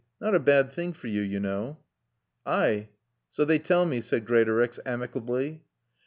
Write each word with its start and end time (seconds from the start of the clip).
Not 0.19 0.33
a 0.33 0.39
bad 0.39 0.73
thing 0.73 0.93
for 0.93 1.05
you, 1.05 1.21
you 1.21 1.39
know." 1.39 1.77
"Ay. 2.43 2.89
Saw 3.29 3.45
they 3.45 3.59
tall 3.59 3.85
me," 3.85 4.01
said 4.01 4.25
Greatorex 4.25 4.79
amicably. 4.83 5.61